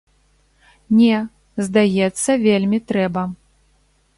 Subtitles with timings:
[1.01, 1.17] Не,
[1.67, 3.23] здаецца, вельмі трэба.